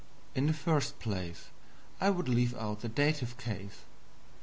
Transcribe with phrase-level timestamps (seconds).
[0.33, 1.49] In the first place,
[1.99, 3.81] I would leave out the Dative case.